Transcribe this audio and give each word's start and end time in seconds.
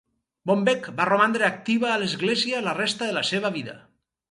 Bombeck 0.51 0.89
va 1.01 1.07
romandre 1.09 1.45
activa 1.49 1.91
a 1.97 1.99
l'església 2.05 2.65
la 2.71 2.75
resta 2.81 3.13
de 3.13 3.19
la 3.21 3.27
seva 3.31 3.55
vida. 3.61 3.79